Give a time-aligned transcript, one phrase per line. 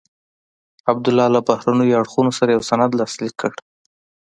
[0.91, 3.51] عبدالله له بهرنیو اړخونو سره یو سند لاسلیک کړ.